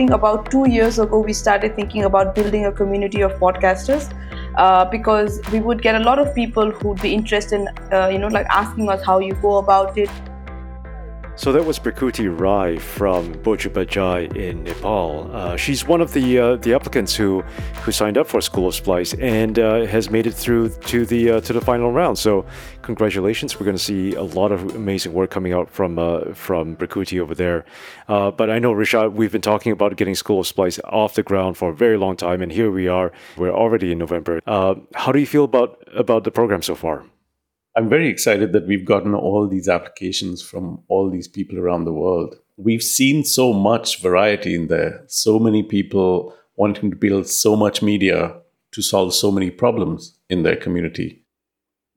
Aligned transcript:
think 0.00 0.12
about 0.16 0.50
two 0.50 0.66
years 0.74 0.98
ago, 0.98 1.18
we 1.20 1.32
started 1.34 1.76
thinking 1.76 2.04
about 2.04 2.34
building 2.34 2.64
a 2.66 2.72
community 2.72 3.20
of 3.20 3.32
podcasters. 3.46 4.10
Uh, 4.56 4.84
because 4.84 5.40
we 5.52 5.60
would 5.60 5.80
get 5.80 5.94
a 5.94 6.04
lot 6.04 6.18
of 6.18 6.34
people 6.34 6.70
who'd 6.78 7.00
be 7.00 7.12
interested 7.14 7.60
in, 7.60 7.68
uh, 7.92 8.08
you 8.12 8.18
know, 8.18 8.30
like 8.36 8.46
asking 8.50 8.88
us 8.94 9.04
how 9.04 9.18
you 9.20 9.34
go 9.42 9.58
about 9.58 9.96
it, 9.96 10.10
so 11.40 11.52
that 11.52 11.64
was 11.64 11.78
Prakuti 11.78 12.28
Rai 12.28 12.76
from 12.78 13.32
Bojibajai 13.36 14.36
in 14.36 14.62
Nepal. 14.64 15.34
Uh, 15.34 15.56
she's 15.56 15.86
one 15.86 16.02
of 16.02 16.12
the 16.12 16.38
uh, 16.38 16.56
the 16.56 16.74
applicants 16.74 17.14
who 17.16 17.40
who 17.82 17.92
signed 17.92 18.18
up 18.18 18.26
for 18.26 18.42
School 18.42 18.68
of 18.68 18.74
Splice 18.74 19.14
and 19.14 19.58
uh, 19.58 19.86
has 19.86 20.10
made 20.10 20.26
it 20.26 20.34
through 20.34 20.68
to 20.68 21.06
the 21.06 21.30
uh, 21.30 21.40
to 21.40 21.54
the 21.54 21.60
final 21.62 21.92
round. 21.92 22.18
So 22.18 22.44
congratulations! 22.82 23.58
We're 23.58 23.64
going 23.64 23.78
to 23.78 23.82
see 23.82 24.12
a 24.12 24.22
lot 24.22 24.52
of 24.52 24.76
amazing 24.76 25.14
work 25.14 25.30
coming 25.30 25.54
out 25.54 25.70
from 25.70 25.98
uh, 25.98 26.34
from 26.34 26.76
Prakuti 26.76 27.18
over 27.18 27.34
there. 27.34 27.64
Uh, 28.06 28.30
but 28.30 28.50
I 28.50 28.58
know 28.58 28.74
Rishad, 28.74 29.14
we've 29.14 29.32
been 29.32 29.40
talking 29.40 29.72
about 29.72 29.96
getting 29.96 30.14
School 30.14 30.40
of 30.40 30.46
Splice 30.46 30.78
off 30.84 31.14
the 31.14 31.22
ground 31.22 31.56
for 31.56 31.70
a 31.70 31.74
very 31.74 31.96
long 31.96 32.16
time, 32.16 32.42
and 32.42 32.52
here 32.52 32.70
we 32.70 32.86
are. 32.86 33.12
We're 33.38 33.54
already 33.54 33.92
in 33.92 33.98
November. 33.98 34.42
how 34.46 35.10
do 35.10 35.18
you 35.18 35.26
feel 35.26 35.44
about 35.44 35.82
about 35.96 36.24
the 36.24 36.30
program 36.30 36.60
so 36.60 36.74
far? 36.74 37.04
I'm 37.80 37.88
very 37.88 38.08
excited 38.08 38.52
that 38.52 38.66
we've 38.66 38.84
gotten 38.84 39.14
all 39.14 39.48
these 39.48 39.66
applications 39.66 40.42
from 40.42 40.82
all 40.88 41.08
these 41.08 41.26
people 41.26 41.58
around 41.58 41.86
the 41.86 41.94
world. 41.94 42.36
We've 42.58 42.82
seen 42.82 43.24
so 43.24 43.54
much 43.54 44.02
variety 44.02 44.54
in 44.54 44.66
there, 44.66 45.02
so 45.06 45.38
many 45.38 45.62
people 45.62 46.34
wanting 46.56 46.90
to 46.90 46.96
build 46.96 47.26
so 47.26 47.56
much 47.56 47.80
media 47.80 48.36
to 48.72 48.82
solve 48.82 49.14
so 49.14 49.30
many 49.30 49.50
problems 49.50 50.18
in 50.28 50.42
their 50.42 50.56
community. 50.56 51.24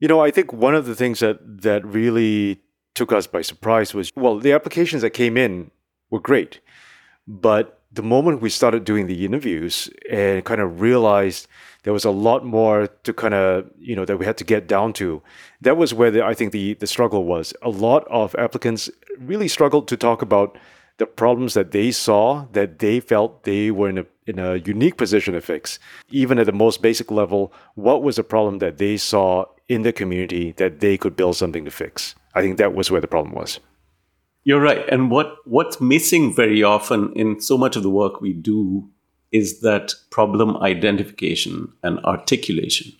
You 0.00 0.08
know, 0.08 0.22
I 0.22 0.30
think 0.30 0.54
one 0.54 0.74
of 0.74 0.86
the 0.86 0.94
things 0.94 1.20
that 1.20 1.36
that 1.60 1.84
really 1.84 2.62
took 2.94 3.12
us 3.12 3.26
by 3.26 3.42
surprise 3.42 3.92
was 3.92 4.10
well, 4.16 4.38
the 4.38 4.52
applications 4.52 5.02
that 5.02 5.10
came 5.10 5.36
in 5.36 5.70
were 6.08 6.18
great, 6.18 6.60
but 7.28 7.82
the 7.92 8.02
moment 8.02 8.40
we 8.40 8.48
started 8.48 8.84
doing 8.84 9.06
the 9.06 9.26
interviews 9.26 9.90
and 10.10 10.46
kind 10.46 10.62
of 10.62 10.80
realized 10.80 11.46
there 11.84 11.92
was 11.92 12.04
a 12.04 12.10
lot 12.10 12.44
more 12.44 12.88
to 13.04 13.12
kind 13.12 13.34
of 13.34 13.70
you 13.78 13.94
know 13.94 14.04
that 14.04 14.18
we 14.18 14.26
had 14.26 14.36
to 14.38 14.44
get 14.44 14.66
down 14.66 14.92
to. 14.94 15.22
That 15.60 15.76
was 15.76 15.94
where 15.94 16.10
the, 16.10 16.24
i 16.24 16.34
think 16.34 16.52
the 16.52 16.74
the 16.74 16.86
struggle 16.86 17.24
was. 17.24 17.54
A 17.62 17.70
lot 17.70 18.06
of 18.10 18.34
applicants 18.36 18.90
really 19.18 19.48
struggled 19.48 19.86
to 19.88 19.96
talk 19.96 20.20
about 20.20 20.58
the 20.96 21.06
problems 21.06 21.54
that 21.54 21.70
they 21.70 21.90
saw 21.90 22.46
that 22.52 22.78
they 22.78 23.00
felt 23.00 23.44
they 23.44 23.70
were 23.70 23.88
in 23.88 23.98
a 23.98 24.06
in 24.26 24.38
a 24.38 24.56
unique 24.56 24.96
position 24.96 25.34
to 25.34 25.40
fix. 25.40 25.78
Even 26.10 26.38
at 26.38 26.46
the 26.46 26.52
most 26.52 26.82
basic 26.82 27.10
level 27.10 27.52
what 27.74 28.02
was 28.02 28.18
a 28.18 28.24
problem 28.24 28.58
that 28.58 28.78
they 28.78 28.96
saw 28.96 29.44
in 29.68 29.82
the 29.82 29.92
community 29.92 30.52
that 30.52 30.80
they 30.80 30.96
could 30.96 31.16
build 31.16 31.36
something 31.36 31.64
to 31.64 31.70
fix? 31.70 32.14
I 32.34 32.40
think 32.40 32.58
that 32.58 32.74
was 32.74 32.90
where 32.90 33.00
the 33.00 33.06
problem 33.06 33.34
was. 33.34 33.60
You're 34.44 34.60
right. 34.60 34.86
And 34.90 35.10
what 35.10 35.36
what's 35.44 35.80
missing 35.80 36.34
very 36.34 36.62
often 36.62 37.12
in 37.14 37.40
so 37.40 37.58
much 37.58 37.76
of 37.76 37.82
the 37.82 37.90
work 37.90 38.20
we 38.20 38.32
do 38.32 38.88
is 39.34 39.60
that 39.60 39.92
problem 40.10 40.56
identification 40.58 41.70
and 41.82 41.98
articulation. 42.04 42.92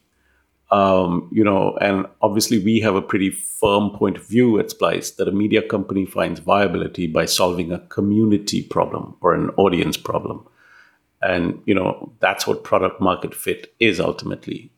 Um, 0.72 1.28
you 1.30 1.44
know, 1.44 1.76
and 1.80 2.06
obviously 2.20 2.58
we 2.58 2.80
have 2.80 2.96
a 2.96 3.02
pretty 3.02 3.30
firm 3.30 3.90
point 3.90 4.16
of 4.16 4.26
view 4.26 4.58
at 4.58 4.70
Splice 4.70 5.12
that 5.12 5.28
a 5.28 5.32
media 5.32 5.62
company 5.62 6.04
finds 6.04 6.40
viability 6.40 7.06
by 7.06 7.26
solving 7.26 7.70
a 7.70 7.78
community 7.78 8.62
problem 8.62 9.14
or 9.20 9.32
an 9.32 9.50
audience 9.50 9.96
problem. 9.96 10.44
And, 11.22 11.62
you 11.66 11.74
know, 11.74 12.12
that's 12.18 12.48
what 12.48 12.64
product 12.64 13.00
market 13.00 13.32
fit 13.32 13.72
is 13.78 14.00
ultimately. 14.00 14.72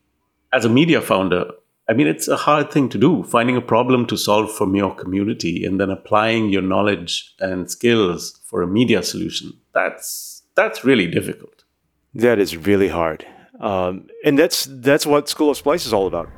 As 0.52 0.66
a 0.66 0.68
media 0.68 1.00
founder, 1.00 1.50
I 1.88 1.94
mean, 1.94 2.06
it's 2.06 2.28
a 2.28 2.36
hard 2.36 2.70
thing 2.70 2.90
to 2.90 2.98
do, 2.98 3.22
finding 3.22 3.56
a 3.56 3.62
problem 3.62 4.06
to 4.08 4.18
solve 4.18 4.54
from 4.54 4.74
your 4.74 4.94
community 4.94 5.64
and 5.64 5.80
then 5.80 5.88
applying 5.88 6.50
your 6.50 6.62
knowledge 6.62 7.34
and 7.40 7.70
skills 7.70 8.38
for 8.44 8.60
a 8.60 8.66
media 8.66 9.02
solution. 9.02 9.54
That's 9.72 10.35
that's 10.56 10.84
really 10.84 11.06
difficult. 11.06 11.64
That 12.14 12.38
is 12.38 12.56
really 12.56 12.88
hard, 12.88 13.26
um, 13.60 14.08
and 14.24 14.38
that's 14.38 14.66
that's 14.70 15.06
what 15.06 15.28
School 15.28 15.50
of 15.50 15.56
Splice 15.56 15.86
is 15.86 15.92
all 15.92 16.06
about. 16.06 16.28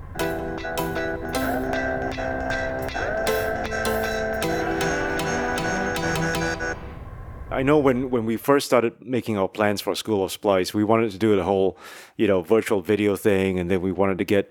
I 7.51 7.63
know 7.65 7.79
when, 7.79 8.11
when 8.11 8.25
we 8.25 8.37
first 8.37 8.67
started 8.67 8.93
making 9.01 9.37
our 9.37 9.49
plans 9.49 9.81
for 9.81 9.93
School 9.97 10.23
of 10.23 10.31
Splice, 10.31 10.73
we 10.73 10.85
wanted 10.85 11.11
to 11.11 11.19
do 11.19 11.35
the 11.35 11.43
whole, 11.43 11.77
you 12.17 12.29
know, 12.29 12.41
virtual 12.41 12.83
video 12.83 13.17
thing, 13.17 13.59
and 13.59 13.69
then 13.69 13.81
we 13.81 13.91
wanted 13.91 14.19
to 14.19 14.25
get 14.25 14.49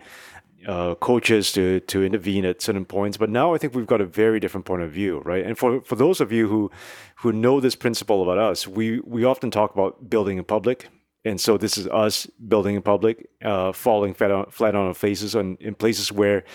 uh, 0.65 0.95
coaches 0.95 1.51
to 1.53 1.79
to 1.81 2.03
intervene 2.03 2.45
at 2.45 2.61
certain 2.61 2.85
points. 2.85 3.17
But 3.17 3.29
now 3.29 3.53
I 3.53 3.57
think 3.57 3.75
we've 3.75 3.87
got 3.87 4.01
a 4.01 4.05
very 4.05 4.39
different 4.39 4.65
point 4.65 4.81
of 4.81 4.91
view, 4.91 5.21
right? 5.25 5.45
And 5.45 5.57
for 5.57 5.81
for 5.81 5.95
those 5.95 6.21
of 6.21 6.31
you 6.31 6.47
who 6.47 6.71
who 7.17 7.31
know 7.31 7.59
this 7.59 7.75
principle 7.75 8.23
about 8.23 8.37
us, 8.37 8.67
we 8.67 8.99
we 9.01 9.23
often 9.23 9.51
talk 9.51 9.73
about 9.73 10.09
building 10.09 10.37
in 10.37 10.43
public. 10.43 10.89
And 11.25 11.41
so 11.41 11.57
this 11.57 11.77
is 11.77 11.87
us 11.87 12.25
building 12.47 12.75
in 12.75 12.81
public, 12.81 13.27
uh, 13.43 13.73
falling 13.73 14.13
flat 14.13 14.31
on, 14.31 14.45
flat 14.49 14.75
on 14.75 14.87
our 14.87 14.93
faces 14.93 15.35
on, 15.35 15.57
in 15.59 15.75
places 15.75 16.09
where, 16.09 16.45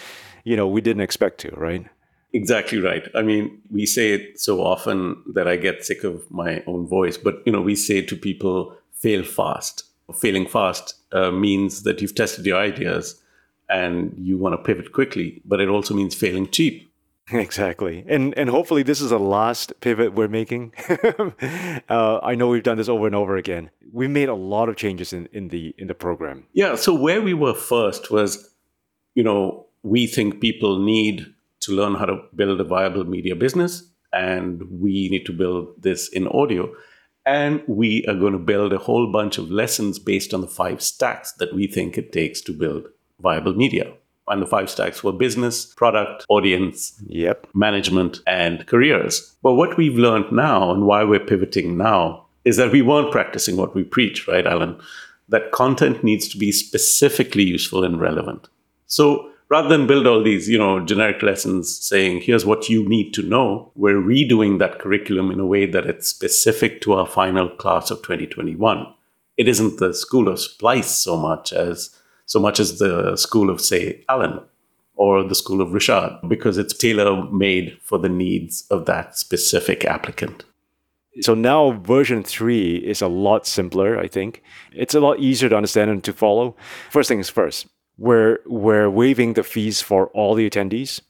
you 0.45 0.57
know, 0.57 0.67
we 0.67 0.81
didn't 0.81 1.03
expect 1.03 1.39
to, 1.41 1.51
right? 1.51 1.85
Exactly 2.33 2.79
right. 2.79 3.07
I 3.15 3.21
mean, 3.21 3.61
we 3.71 3.85
say 3.85 4.13
it 4.13 4.41
so 4.41 4.63
often 4.63 5.23
that 5.35 5.47
I 5.47 5.57
get 5.57 5.85
sick 5.85 6.05
of 6.05 6.31
my 6.31 6.63
own 6.67 6.87
voice. 6.87 7.19
But 7.19 7.43
you 7.45 7.53
know, 7.53 7.61
we 7.61 7.77
say 7.77 8.01
to 8.01 8.17
people, 8.17 8.75
fail 8.93 9.23
fast. 9.25 9.85
Failing 10.15 10.47
fast 10.47 10.95
uh, 11.13 11.31
means 11.31 11.83
that 11.83 12.01
you've 12.01 12.15
tested 12.15 12.47
your 12.47 12.59
ideas 12.59 13.23
and 13.73 14.15
you 14.19 14.37
want 14.37 14.53
to 14.53 14.63
pivot 14.63 14.93
quickly, 14.93 15.41
but 15.45 15.61
it 15.61 15.69
also 15.69 15.95
means 15.95 16.15
failing 16.15 16.49
cheap. 16.49 16.89
Exactly, 17.33 18.05
and 18.09 18.37
and 18.37 18.51
hopefully 18.51 18.83
this 18.83 19.01
is 19.01 19.11
the 19.11 19.19
last 19.19 19.73
pivot 19.81 20.13
we're 20.13 20.29
making. 20.29 20.73
uh, 21.89 22.19
I 22.21 22.35
know 22.35 22.49
we've 22.49 22.65
done 22.65 22.79
this 22.79 22.89
over 22.89 23.07
and 23.07 23.15
over 23.15 23.37
again. 23.37 23.71
We've 23.93 24.11
made 24.11 24.29
a 24.29 24.35
lot 24.35 24.69
of 24.69 24.77
changes 24.77 25.13
in, 25.13 25.29
in 25.33 25.49
the 25.49 25.73
in 25.79 25.87
the 25.87 25.95
program. 25.95 26.47
Yeah. 26.53 26.75
So 26.75 26.93
where 26.93 27.23
we 27.23 27.33
were 27.33 27.55
first 27.55 28.11
was, 28.11 28.51
you 29.15 29.23
know, 29.23 29.67
we 29.85 30.09
think 30.09 30.41
people 30.41 30.81
need 30.81 31.27
to 31.61 31.73
learn 31.73 31.95
how 31.95 32.07
to 32.07 32.23
build 32.35 32.61
a 32.61 32.65
viable 32.65 33.05
media 33.05 33.37
business, 33.37 33.89
and 34.13 34.63
we 34.69 35.09
need 35.09 35.25
to 35.27 35.33
build 35.33 35.81
this 35.81 36.09
in 36.09 36.27
audio. 36.27 36.75
And 37.25 37.63
we 37.69 38.05
are 38.09 38.17
going 38.17 38.33
to 38.33 38.39
build 38.41 38.73
a 38.73 38.79
whole 38.79 39.13
bunch 39.13 39.39
of 39.39 39.49
lessons 39.49 40.01
based 40.01 40.35
on 40.35 40.41
the 40.41 40.49
five 40.49 40.83
stacks 40.83 41.33
that 41.35 41.55
we 41.55 41.69
think 41.69 41.97
it 41.97 42.13
takes 42.13 42.41
to 42.43 42.53
build 42.53 42.89
viable 43.23 43.55
media. 43.55 43.93
And 44.29 44.41
the 44.41 44.47
five 44.47 44.71
stacks 44.71 45.03
were 45.03 45.13
business, 45.13 45.67
product, 45.67 46.25
audience, 46.29 47.01
yep. 47.07 47.47
management, 47.55 48.21
and 48.27 48.67
careers. 48.67 49.35
But 49.43 49.55
what 49.55 49.77
we've 49.77 49.97
learned 49.97 50.31
now 50.31 50.71
and 50.73 50.87
why 50.87 51.05
we're 51.05 51.21
pivoting 51.21 51.77
now 51.77 52.27
is 52.45 52.57
that 52.57 52.73
we 52.73 52.83
weren't 52.83 53.13
practicing 53.13 53.57
what 53.57 53.75
we 53.75 53.85
preach, 53.85 54.29
right, 54.29 54.47
Alan? 54.47 54.81
That 55.29 55.53
content 55.53 56.05
needs 56.05 56.29
to 56.29 56.39
be 56.39 56.53
specifically 56.53 57.45
useful 57.45 57.85
and 57.85 58.01
relevant. 58.01 58.49
So 58.87 59.31
rather 59.49 59.69
than 59.69 59.87
build 59.87 60.07
all 60.07 60.23
these, 60.23 60.49
you 60.49 60.57
know, 60.57 60.85
generic 60.85 61.23
lessons 61.23 61.79
saying, 61.79 62.23
here's 62.23 62.47
what 62.47 62.69
you 62.69 62.89
need 62.89 63.13
to 63.13 63.23
know, 63.23 63.71
we're 63.75 64.01
redoing 64.01 64.59
that 64.59 64.79
curriculum 64.79 65.31
in 65.31 65.41
a 65.41 65.47
way 65.47 65.67
that 65.67 65.85
it's 65.85 66.09
specific 66.09 66.81
to 66.81 66.95
our 66.95 67.07
final 67.07 67.49
class 67.49 67.91
of 67.91 67.99
2021. 67.99 68.87
It 69.37 69.49
isn't 69.49 69.79
the 69.79 69.93
school 69.93 70.29
of 70.29 70.41
splice 70.41 70.97
so 70.97 71.17
much 71.17 71.53
as 71.53 71.95
so 72.33 72.41
much 72.41 72.59
as 72.59 72.79
the 72.79 73.15
school 73.17 73.51
of, 73.51 73.61
say, 73.61 74.03
Alan 74.09 74.41
or 74.95 75.23
the 75.23 75.35
school 75.35 75.61
of 75.61 75.69
Rishad, 75.69 76.11
because 76.29 76.57
it's 76.57 76.73
tailor 76.73 77.31
made 77.31 77.79
for 77.83 77.99
the 77.99 78.09
needs 78.09 78.65
of 78.71 78.87
that 78.87 79.19
specific 79.19 79.85
applicant. 79.85 80.45
So 81.21 81.35
now 81.35 81.73
version 81.73 82.23
three 82.23 82.77
is 82.77 83.03
a 83.03 83.09
lot 83.09 83.47
simpler, 83.47 83.99
I 83.99 84.09
think. 84.09 84.43
It's 84.73 84.95
a 84.95 85.01
lot 85.01 85.19
easier 85.19 85.51
to 85.51 85.57
understand 85.57 85.91
and 85.91 86.03
to 86.05 86.13
follow. 86.15 86.57
First 86.91 87.09
things 87.09 87.29
first, 87.29 87.67
we're, 87.99 88.39
we're 88.47 88.89
waiving 88.89 89.35
the 89.35 89.43
fees 89.43 89.83
for 89.83 90.07
all 90.15 90.35
the 90.35 90.49
attendees, 90.49 91.03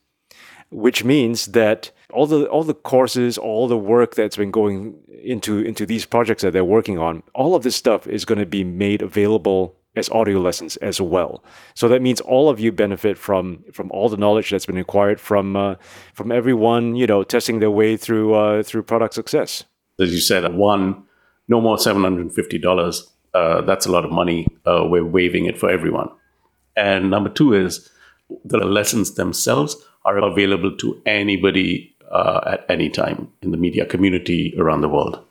which 0.71 1.05
means 1.05 1.45
that 1.47 1.91
all 2.11 2.27
the 2.27 2.47
all 2.49 2.63
the 2.63 2.73
courses, 2.73 3.37
all 3.37 3.69
the 3.69 3.77
work 3.77 4.15
that's 4.15 4.37
been 4.37 4.51
going 4.51 4.95
into 5.23 5.59
into 5.59 5.85
these 5.85 6.05
projects 6.05 6.41
that 6.43 6.51
they're 6.51 6.65
working 6.77 6.99
on, 6.99 7.23
all 7.33 7.55
of 7.55 7.63
this 7.63 7.77
stuff 7.77 8.07
is 8.07 8.25
going 8.25 8.39
to 8.39 8.45
be 8.45 8.63
made 8.63 9.01
available 9.01 9.75
as 9.95 10.09
audio 10.09 10.39
lessons 10.39 10.77
as 10.77 10.99
well. 10.99 11.43
So 11.75 11.87
that 11.87 12.01
means 12.01 12.21
all 12.21 12.49
of 12.49 12.59
you 12.59 12.71
benefit 12.71 13.17
from 13.17 13.63
from 13.71 13.91
all 13.91 14.09
the 14.09 14.17
knowledge 14.17 14.49
that's 14.49 14.65
been 14.65 14.77
acquired 14.77 15.19
from 15.19 15.55
uh, 15.55 15.75
from 16.13 16.31
everyone, 16.31 16.95
you 16.95 17.07
know, 17.07 17.23
testing 17.23 17.59
their 17.59 17.71
way 17.71 17.97
through 17.97 18.33
uh, 18.33 18.63
through 18.63 18.83
product 18.83 19.13
success. 19.13 19.63
As 19.99 20.11
you 20.11 20.19
said, 20.19 20.53
one, 20.53 21.03
no 21.47 21.61
more 21.61 21.77
seven 21.77 22.03
hundred 22.03 22.21
and 22.21 22.33
fifty 22.33 22.57
dollars. 22.57 23.07
Uh, 23.33 23.61
that's 23.61 23.85
a 23.85 23.91
lot 23.91 24.05
of 24.05 24.11
money. 24.11 24.47
Uh, 24.65 24.85
we're 24.87 25.05
waiving 25.05 25.45
it 25.45 25.57
for 25.57 25.69
everyone. 25.69 26.09
And 26.75 27.09
number 27.09 27.29
two 27.29 27.53
is 27.53 27.89
the 28.45 28.57
lessons 28.57 29.15
themselves 29.15 29.75
are 30.05 30.17
available 30.17 30.75
to 30.77 31.01
anybody 31.05 31.95
uh, 32.11 32.41
at 32.45 32.65
any 32.69 32.89
time 32.89 33.31
in 33.41 33.51
the 33.51 33.57
media 33.57 33.85
community 33.85 34.53
around 34.57 34.81
the 34.81 34.89
world 34.89 35.23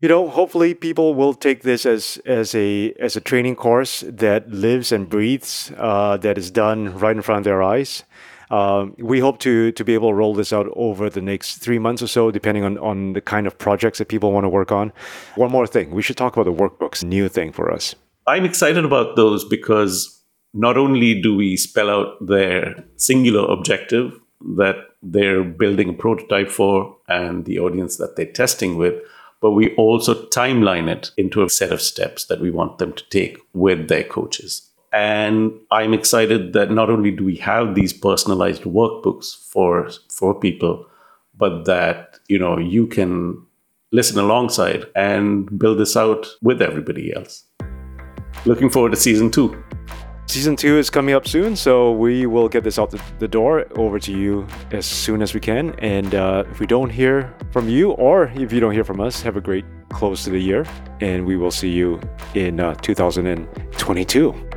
you 0.00 0.08
know 0.08 0.28
hopefully 0.28 0.74
people 0.74 1.14
will 1.14 1.34
take 1.34 1.62
this 1.62 1.86
as 1.86 2.18
as 2.26 2.54
a 2.54 2.92
as 3.00 3.16
a 3.16 3.20
training 3.20 3.56
course 3.56 4.04
that 4.06 4.50
lives 4.50 4.92
and 4.92 5.08
breathes 5.08 5.72
uh, 5.78 6.16
that 6.18 6.36
is 6.38 6.50
done 6.50 6.96
right 6.98 7.16
in 7.16 7.22
front 7.22 7.38
of 7.38 7.44
their 7.44 7.62
eyes 7.62 8.04
Um, 8.50 8.94
we 8.98 9.18
hope 9.18 9.38
to 9.38 9.72
to 9.72 9.84
be 9.84 9.94
able 9.94 10.10
to 10.10 10.14
roll 10.14 10.34
this 10.34 10.52
out 10.52 10.66
over 10.76 11.10
the 11.10 11.20
next 11.20 11.58
three 11.58 11.80
months 11.80 12.02
or 12.02 12.06
so, 12.06 12.30
depending 12.30 12.64
on 12.64 12.78
on 12.78 13.12
the 13.14 13.20
kind 13.20 13.46
of 13.46 13.58
projects 13.58 13.98
that 13.98 14.08
people 14.08 14.30
want 14.30 14.44
to 14.44 14.48
work 14.48 14.70
on. 14.70 14.92
One 15.34 15.50
more 15.50 15.66
thing, 15.66 15.90
we 15.90 16.02
should 16.02 16.16
talk 16.16 16.36
about 16.36 16.44
the 16.44 16.62
workbooks. 16.62 17.02
New 17.02 17.28
thing 17.28 17.52
for 17.52 17.72
us. 17.72 17.94
I'm 18.26 18.44
excited 18.44 18.84
about 18.84 19.16
those 19.16 19.44
because 19.44 20.22
not 20.54 20.76
only 20.76 21.20
do 21.20 21.34
we 21.36 21.56
spell 21.56 21.90
out 21.90 22.26
their 22.26 22.84
singular 22.96 23.44
objective 23.50 24.12
that 24.56 24.76
they're 25.02 25.44
building 25.44 25.88
a 25.88 25.92
prototype 25.92 26.50
for 26.50 26.96
and 27.08 27.44
the 27.46 27.58
audience 27.58 27.96
that 27.96 28.14
they're 28.14 28.32
testing 28.32 28.76
with, 28.78 28.94
but 29.40 29.52
we 29.52 29.74
also 29.76 30.14
timeline 30.28 30.88
it 30.88 31.10
into 31.16 31.42
a 31.42 31.50
set 31.50 31.72
of 31.72 31.82
steps 31.82 32.26
that 32.26 32.40
we 32.40 32.50
want 32.50 32.78
them 32.78 32.92
to 32.92 33.08
take 33.10 33.38
with 33.52 33.88
their 33.88 34.04
coaches. 34.04 34.70
And 34.92 35.52
I'm 35.70 35.92
excited 35.92 36.52
that 36.54 36.70
not 36.70 36.88
only 36.88 37.10
do 37.10 37.24
we 37.24 37.36
have 37.36 37.74
these 37.74 37.92
personalized 37.92 38.62
workbooks 38.62 39.36
for 39.50 39.90
for 40.10 40.38
people, 40.38 40.86
but 41.36 41.64
that 41.64 42.18
you 42.28 42.38
know 42.38 42.58
you 42.58 42.86
can 42.86 43.42
listen 43.92 44.18
alongside 44.18 44.86
and 44.94 45.58
build 45.58 45.78
this 45.78 45.96
out 45.96 46.26
with 46.42 46.62
everybody 46.62 47.14
else. 47.14 47.44
Looking 48.44 48.70
forward 48.70 48.92
to 48.92 48.96
season 48.96 49.30
two. 49.30 49.62
Season 50.28 50.56
two 50.56 50.76
is 50.76 50.90
coming 50.90 51.14
up 51.14 51.28
soon, 51.28 51.54
so 51.54 51.92
we 51.92 52.26
will 52.26 52.48
get 52.48 52.64
this 52.64 52.80
out 52.80 52.92
the 53.20 53.28
door 53.28 53.64
over 53.76 54.00
to 54.00 54.12
you 54.12 54.44
as 54.72 54.84
soon 54.84 55.22
as 55.22 55.34
we 55.34 55.40
can. 55.40 55.70
And 55.78 56.14
uh, 56.16 56.44
if 56.50 56.58
we 56.58 56.66
don't 56.66 56.90
hear 56.90 57.32
from 57.52 57.68
you, 57.68 57.92
or 57.92 58.32
if 58.34 58.52
you 58.52 58.58
don't 58.58 58.72
hear 58.72 58.84
from 58.84 59.00
us, 59.00 59.22
have 59.22 59.36
a 59.36 59.40
great 59.40 59.64
close 59.88 60.24
to 60.24 60.30
the 60.30 60.38
year, 60.38 60.66
and 61.00 61.24
we 61.24 61.36
will 61.36 61.52
see 61.52 61.70
you 61.70 62.00
in 62.34 62.58
uh, 62.58 62.74
2022. 62.74 64.55